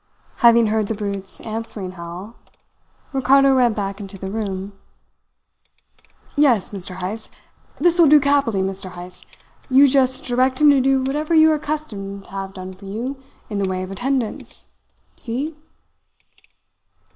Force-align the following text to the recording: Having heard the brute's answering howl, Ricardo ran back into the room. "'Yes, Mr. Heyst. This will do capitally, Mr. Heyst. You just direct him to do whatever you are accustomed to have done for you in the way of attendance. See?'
Having 0.37 0.65
heard 0.65 0.87
the 0.87 0.95
brute's 0.95 1.39
answering 1.41 1.91
howl, 1.91 2.33
Ricardo 3.13 3.55
ran 3.55 3.73
back 3.73 3.99
into 3.99 4.17
the 4.17 4.31
room. 4.31 4.73
"'Yes, 6.35 6.71
Mr. 6.71 6.95
Heyst. 6.95 7.29
This 7.79 7.99
will 7.99 8.07
do 8.09 8.19
capitally, 8.19 8.63
Mr. 8.63 8.93
Heyst. 8.93 9.27
You 9.69 9.87
just 9.87 10.25
direct 10.25 10.59
him 10.59 10.71
to 10.71 10.81
do 10.81 11.03
whatever 11.03 11.35
you 11.35 11.51
are 11.51 11.61
accustomed 11.61 12.23
to 12.25 12.31
have 12.31 12.55
done 12.55 12.73
for 12.73 12.85
you 12.85 13.15
in 13.47 13.59
the 13.59 13.69
way 13.69 13.83
of 13.83 13.91
attendance. 13.91 14.65
See?' 15.15 15.55